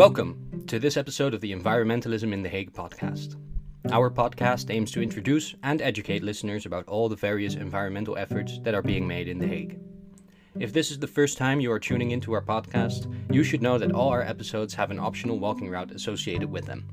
Welcome 0.00 0.64
to 0.68 0.78
this 0.78 0.96
episode 0.96 1.34
of 1.34 1.42
the 1.42 1.52
Environmentalism 1.52 2.32
in 2.32 2.42
The 2.42 2.48
Hague 2.48 2.72
podcast. 2.72 3.36
Our 3.92 4.10
podcast 4.10 4.74
aims 4.74 4.90
to 4.92 5.02
introduce 5.02 5.54
and 5.62 5.82
educate 5.82 6.22
listeners 6.22 6.64
about 6.64 6.88
all 6.88 7.10
the 7.10 7.16
various 7.16 7.54
environmental 7.54 8.16
efforts 8.16 8.60
that 8.60 8.74
are 8.74 8.80
being 8.80 9.06
made 9.06 9.28
in 9.28 9.38
The 9.38 9.46
Hague. 9.46 9.78
If 10.58 10.72
this 10.72 10.90
is 10.90 11.00
the 11.00 11.06
first 11.06 11.36
time 11.36 11.60
you 11.60 11.70
are 11.70 11.78
tuning 11.78 12.12
into 12.12 12.32
our 12.32 12.40
podcast, 12.40 13.14
you 13.30 13.44
should 13.44 13.60
know 13.60 13.76
that 13.76 13.92
all 13.92 14.08
our 14.08 14.22
episodes 14.22 14.72
have 14.72 14.90
an 14.90 14.98
optional 14.98 15.38
walking 15.38 15.68
route 15.68 15.90
associated 15.90 16.50
with 16.50 16.64
them. 16.64 16.88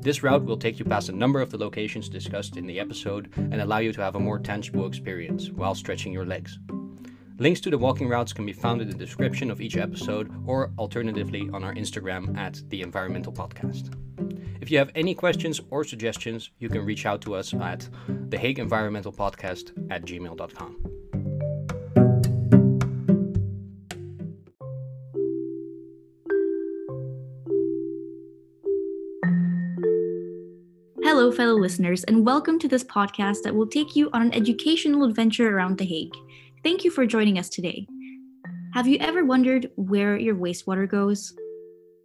This 0.00 0.22
route 0.22 0.46
will 0.46 0.56
take 0.56 0.78
you 0.78 0.86
past 0.86 1.10
a 1.10 1.12
number 1.12 1.42
of 1.42 1.50
the 1.50 1.58
locations 1.58 2.08
discussed 2.08 2.56
in 2.56 2.66
the 2.66 2.80
episode 2.80 3.30
and 3.36 3.60
allow 3.60 3.78
you 3.80 3.92
to 3.92 4.00
have 4.00 4.14
a 4.14 4.20
more 4.20 4.38
tangible 4.38 4.86
experience 4.86 5.50
while 5.50 5.74
stretching 5.74 6.10
your 6.10 6.24
legs. 6.24 6.58
Links 7.38 7.60
to 7.60 7.70
the 7.70 7.76
walking 7.76 8.08
routes 8.08 8.32
can 8.32 8.46
be 8.46 8.52
found 8.54 8.80
in 8.80 8.88
the 8.88 8.96
description 8.96 9.50
of 9.50 9.60
each 9.60 9.76
episode 9.76 10.32
or 10.46 10.72
alternatively 10.78 11.50
on 11.52 11.62
our 11.64 11.74
Instagram 11.74 12.34
at 12.34 12.62
The 12.70 12.80
Environmental 12.80 13.30
Podcast. 13.30 13.94
If 14.62 14.70
you 14.70 14.78
have 14.78 14.90
any 14.94 15.14
questions 15.14 15.60
or 15.68 15.84
suggestions, 15.84 16.50
you 16.58 16.70
can 16.70 16.82
reach 16.82 17.04
out 17.04 17.20
to 17.22 17.34
us 17.34 17.52
at 17.52 17.90
the 18.30 18.38
Hague 18.38 18.58
Environmental 18.58 19.12
Podcast 19.12 19.72
at 19.90 20.06
gmail.com. 20.06 20.96
Hello, 31.02 31.30
fellow 31.30 31.54
listeners, 31.54 32.02
and 32.04 32.24
welcome 32.24 32.58
to 32.58 32.66
this 32.66 32.82
podcast 32.82 33.42
that 33.42 33.54
will 33.54 33.66
take 33.66 33.94
you 33.94 34.08
on 34.14 34.22
an 34.22 34.34
educational 34.34 35.04
adventure 35.04 35.54
around 35.54 35.76
The 35.76 35.84
Hague. 35.84 36.14
Thank 36.66 36.82
you 36.82 36.90
for 36.90 37.06
joining 37.06 37.38
us 37.38 37.48
today. 37.48 37.86
Have 38.74 38.88
you 38.88 38.98
ever 38.98 39.24
wondered 39.24 39.70
where 39.76 40.16
your 40.16 40.34
wastewater 40.34 40.90
goes? 40.90 41.32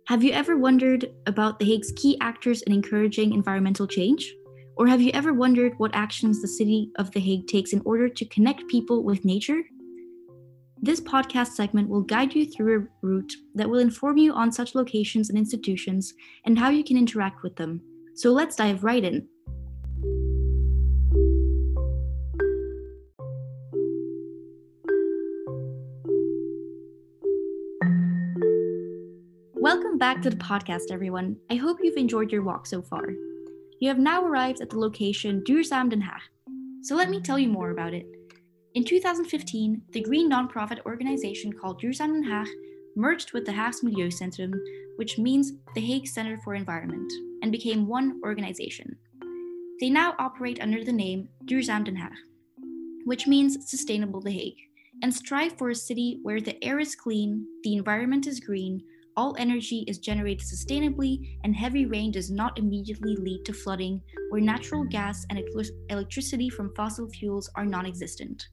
Have 0.07 0.23
you 0.23 0.33
ever 0.33 0.55
wondered 0.55 1.11
about 1.25 1.57
The 1.57 1.65
Hague's 1.65 1.91
key 1.95 2.15
actors 2.21 2.61
in 2.61 2.71
encouraging 2.71 3.33
environmental 3.33 3.87
change? 3.87 4.31
Or 4.77 4.85
have 4.85 5.01
you 5.01 5.09
ever 5.15 5.33
wondered 5.33 5.73
what 5.79 5.95
actions 5.95 6.43
the 6.43 6.47
city 6.47 6.91
of 6.97 7.09
The 7.09 7.19
Hague 7.19 7.47
takes 7.47 7.73
in 7.73 7.81
order 7.85 8.07
to 8.07 8.25
connect 8.25 8.67
people 8.67 9.03
with 9.03 9.25
nature? 9.25 9.63
This 10.79 11.01
podcast 11.01 11.53
segment 11.53 11.89
will 11.89 12.03
guide 12.03 12.35
you 12.35 12.45
through 12.45 12.81
a 12.81 13.07
route 13.07 13.33
that 13.55 13.67
will 13.67 13.79
inform 13.79 14.19
you 14.19 14.31
on 14.31 14.51
such 14.51 14.75
locations 14.75 15.29
and 15.29 15.39
institutions 15.39 16.13
and 16.45 16.59
how 16.59 16.69
you 16.69 16.83
can 16.83 16.97
interact 16.97 17.41
with 17.41 17.55
them. 17.55 17.81
So 18.13 18.31
let's 18.31 18.57
dive 18.57 18.83
right 18.83 19.03
in. 19.03 19.27
Back 30.01 30.19
to 30.19 30.31
the 30.31 30.35
podcast, 30.35 30.89
everyone. 30.91 31.37
I 31.51 31.55
hope 31.57 31.77
you've 31.79 31.95
enjoyed 31.95 32.31
your 32.31 32.41
walk 32.41 32.65
so 32.65 32.81
far. 32.81 33.09
You 33.79 33.87
have 33.87 33.99
now 33.99 34.25
arrived 34.25 34.59
at 34.59 34.71
the 34.71 34.79
location 34.79 35.43
Duurzaam 35.47 35.91
Den 35.91 36.01
Haag. 36.01 36.21
So 36.81 36.95
let 36.95 37.11
me 37.11 37.21
tell 37.21 37.37
you 37.37 37.49
more 37.49 37.69
about 37.69 37.93
it. 37.93 38.07
In 38.73 38.83
2015, 38.83 39.79
the 39.91 40.01
green 40.01 40.27
nonprofit 40.27 40.83
organization 40.87 41.53
called 41.53 41.79
Duurzaam 41.79 42.13
Den 42.13 42.23
Haag 42.23 42.47
merged 42.95 43.33
with 43.33 43.45
the 43.45 43.51
Haags 43.51 43.83
Milieucentrum, 43.83 44.51
which 44.95 45.19
means 45.19 45.51
the 45.75 45.81
Hague 45.81 46.07
Center 46.07 46.39
for 46.43 46.55
Environment, 46.55 47.13
and 47.43 47.51
became 47.51 47.87
one 47.87 48.19
organization. 48.23 48.97
They 49.79 49.91
now 49.91 50.15
operate 50.17 50.63
under 50.63 50.83
the 50.83 50.91
name 50.91 51.29
Duurzaam 51.45 51.85
Den 51.85 51.95
Haag, 51.95 52.17
which 53.05 53.27
means 53.27 53.69
Sustainable 53.69 54.19
The 54.19 54.31
Hague, 54.31 54.61
and 55.03 55.13
strive 55.13 55.59
for 55.59 55.69
a 55.69 55.75
city 55.75 56.17
where 56.23 56.41
the 56.41 56.57
air 56.63 56.79
is 56.79 56.95
clean, 56.95 57.45
the 57.63 57.75
environment 57.75 58.25
is 58.25 58.39
green, 58.39 58.81
all 59.17 59.35
energy 59.37 59.83
is 59.87 59.99
generated 59.99 60.45
sustainably, 60.45 61.37
and 61.43 61.55
heavy 61.55 61.85
rain 61.85 62.11
does 62.11 62.31
not 62.31 62.57
immediately 62.57 63.15
lead 63.15 63.43
to 63.45 63.53
flooding, 63.53 64.01
where 64.29 64.41
natural 64.41 64.83
gas 64.85 65.25
and 65.29 65.41
electricity 65.89 66.49
from 66.49 66.73
fossil 66.75 67.09
fuels 67.09 67.49
are 67.55 67.65
non 67.65 67.85
existent. 67.85 68.47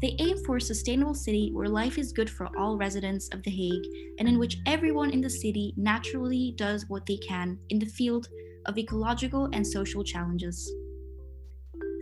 They 0.00 0.16
aim 0.18 0.44
for 0.44 0.56
a 0.56 0.60
sustainable 0.60 1.14
city 1.14 1.50
where 1.52 1.68
life 1.68 1.96
is 1.96 2.12
good 2.12 2.28
for 2.28 2.48
all 2.58 2.76
residents 2.76 3.28
of 3.28 3.42
The 3.44 3.50
Hague 3.50 3.86
and 4.18 4.28
in 4.28 4.36
which 4.38 4.58
everyone 4.66 5.10
in 5.10 5.20
the 5.20 5.30
city 5.30 5.74
naturally 5.76 6.54
does 6.56 6.88
what 6.88 7.06
they 7.06 7.18
can 7.18 7.56
in 7.68 7.78
the 7.78 7.86
field 7.86 8.26
of 8.66 8.76
ecological 8.76 9.48
and 9.52 9.64
social 9.64 10.02
challenges. 10.02 10.68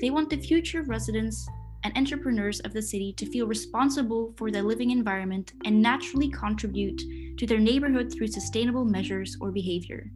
They 0.00 0.08
want 0.08 0.30
the 0.30 0.38
future 0.38 0.82
residents 0.82 1.46
and 1.84 1.96
entrepreneurs 1.96 2.60
of 2.60 2.72
the 2.72 2.82
city 2.82 3.12
to 3.18 3.30
feel 3.30 3.46
responsible 3.46 4.32
for 4.36 4.50
their 4.50 4.62
living 4.62 4.90
environment 4.90 5.52
and 5.66 5.82
naturally 5.82 6.30
contribute 6.30 7.00
to 7.40 7.46
their 7.46 7.58
neighborhood 7.58 8.12
through 8.12 8.26
sustainable 8.26 8.84
measures 8.84 9.38
or 9.40 9.50
behavior. 9.50 10.10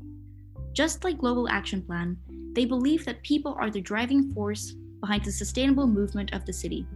Just 0.75 1.05
like 1.05 1.17
Global 1.17 1.49
Action 1.49 1.81
Plan, 1.81 2.19
they 2.53 2.67
believe 2.67 3.07
that 3.07 3.23
people 3.23 3.57
are 3.59 3.71
the 3.71 3.81
driving 3.81 4.31
force 4.35 4.75
behind 5.01 5.25
the 5.25 5.33
sustainable 5.33 5.87
movement 5.87 6.35
of 6.35 6.45
the 6.45 6.53
city. 6.53 6.87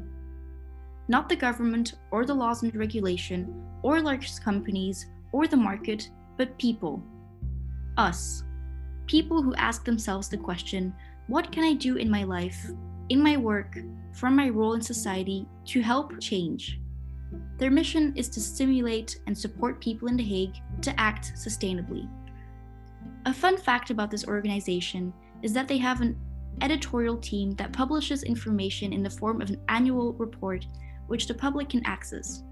Not 1.08 1.30
the 1.30 1.36
government 1.36 1.94
or 2.10 2.26
the 2.26 2.34
laws 2.34 2.62
and 2.62 2.76
regulation 2.76 3.64
or 3.82 4.02
large 4.02 4.38
companies 4.40 5.06
or 5.32 5.46
the 5.46 5.56
market, 5.56 6.10
but 6.36 6.58
people. 6.58 7.02
Us. 7.96 8.44
People 9.06 9.42
who 9.42 9.54
ask 9.54 9.82
themselves 9.86 10.28
the 10.28 10.36
question 10.36 10.92
what 11.28 11.50
can 11.50 11.64
I 11.64 11.72
do 11.72 11.96
in 11.96 12.10
my 12.10 12.24
life, 12.24 12.70
in 13.08 13.22
my 13.22 13.38
work, 13.38 13.78
from 14.12 14.36
my 14.36 14.50
role 14.50 14.74
in 14.74 14.82
society 14.82 15.46
to 15.68 15.80
help 15.80 16.20
change? 16.20 16.78
Their 17.58 17.70
mission 17.72 18.12
is 18.16 18.28
to 18.30 18.40
stimulate 18.40 19.18
and 19.26 19.36
support 19.36 19.80
people 19.80 20.08
in 20.08 20.16
The 20.16 20.22
Hague 20.22 20.56
to 20.82 20.98
act 20.98 21.32
sustainably. 21.34 22.08
A 23.26 23.34
fun 23.34 23.56
fact 23.56 23.90
about 23.90 24.10
this 24.10 24.26
organization 24.26 25.12
is 25.42 25.52
that 25.52 25.66
they 25.66 25.78
have 25.78 26.00
an 26.00 26.16
editorial 26.62 27.16
team 27.16 27.54
that 27.56 27.72
publishes 27.72 28.22
information 28.22 28.92
in 28.92 29.02
the 29.02 29.10
form 29.10 29.42
of 29.42 29.50
an 29.50 29.60
annual 29.68 30.12
report 30.14 30.66
which 31.08 31.26
the 31.26 31.34
public 31.34 31.70
can 31.70 31.84
access. 31.84 32.44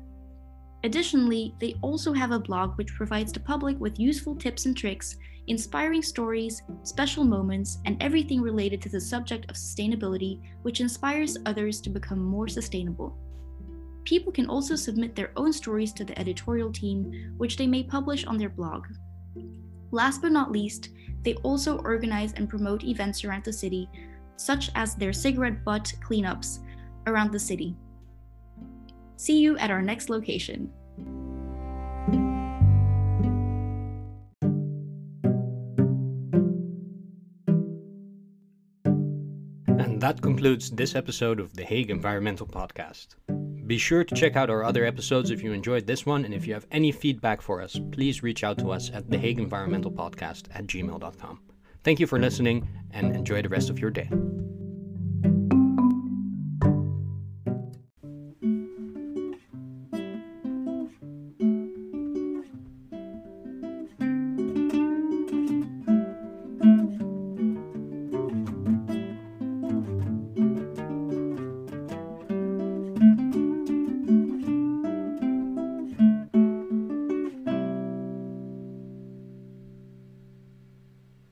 Additionally, 0.83 1.55
they 1.61 1.75
also 1.83 2.13
have 2.13 2.33
a 2.33 2.39
blog 2.39 2.77
which 2.77 2.95
provides 2.95 3.33
the 3.33 3.41
public 3.41 3.79
with 3.81 3.99
useful 3.99 4.35
tips 4.35 4.67
and 4.67 4.77
tricks, 4.77 5.17
inspiring 5.47 6.03
stories, 6.03 6.63
special 6.83 7.25
moments, 7.25 7.79
and 7.85 8.01
everything 8.03 8.41
related 8.41 8.83
to 8.83 8.89
the 8.89 9.01
subject 9.01 9.49
of 9.51 9.57
sustainability, 9.57 10.41
which 10.63 10.81
inspires 10.81 11.39
others 11.47 11.81
to 11.81 11.91
become 11.91 12.23
more 12.23 12.49
sustainable. 12.49 13.17
People 14.07 14.31
can 14.31 14.49
also 14.49 14.77
submit 14.77 15.17
their 15.17 15.33
own 15.37 15.53
stories 15.53 15.93
to 15.95 16.05
the 16.05 16.17
editorial 16.17 16.71
team, 16.71 17.35
which 17.39 17.57
they 17.57 17.67
may 17.67 17.83
publish 17.83 18.25
on 18.25 18.39
their 18.39 18.49
blog. 18.49 18.87
Last 19.91 20.23
but 20.23 20.31
not 20.31 20.53
least, 20.53 20.91
they 21.25 21.35
also 21.43 21.79
organize 21.79 22.33
and 22.35 22.49
promote 22.49 22.85
events 22.85 23.25
around 23.25 23.43
the 23.43 23.53
city, 23.53 23.91
such 24.37 24.71
as 24.77 24.95
their 24.95 25.13
cigarette 25.13 25.65
butt 25.65 25.93
cleanups 26.09 26.61
around 27.09 27.33
the 27.33 27.41
city. 27.41 27.75
See 29.17 29.41
you 29.41 29.59
at 29.59 29.73
our 29.73 29.83
next 29.83 30.09
location. 30.09 30.71
And 39.67 40.01
that 40.01 40.23
concludes 40.23 40.71
this 40.71 40.95
episode 40.95 41.41
of 41.41 41.55
the 41.55 41.65
Hague 41.65 41.91
Environmental 41.91 42.47
Podcast. 42.47 43.17
Be 43.67 43.79
sure 43.79 44.05
to 44.05 44.15
check 44.15 44.37
out 44.37 44.49
our 44.49 44.63
other 44.63 44.85
episodes 44.85 45.31
if 45.31 45.43
you 45.43 45.53
enjoyed 45.53 45.87
this 45.87 46.07
one, 46.07 46.25
and 46.25 46.33
if 46.33 46.47
you 46.47 46.55
have 46.55 46.67
any 46.71 46.93
feedback 46.93 47.43
for 47.43 47.61
us, 47.61 47.81
please 47.91 48.23
reach 48.23 48.45
out 48.45 48.59
to 48.59 48.71
us 48.71 48.91
at 48.93 49.11
the 49.11 49.19
Hague 49.19 49.41
Environmental 49.41 49.91
Podcast 49.91 50.45
at 50.55 50.67
gmail.com. 50.67 51.41
Thank 51.83 51.99
you 51.99 52.07
for 52.07 52.19
listening 52.19 52.69
and 52.93 53.15
enjoy 53.15 53.43
the 53.43 53.49
rest 53.49 53.69
of 53.69 53.81
your 53.81 53.91
day. 53.91 54.09